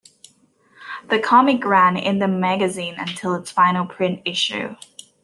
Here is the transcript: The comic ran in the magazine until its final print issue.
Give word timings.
The 1.11 1.19
comic 1.19 1.63
ran 1.63 1.95
in 1.95 2.17
the 2.17 2.27
magazine 2.27 2.95
until 2.97 3.35
its 3.35 3.51
final 3.51 3.85
print 3.85 4.21
issue. 4.25 4.75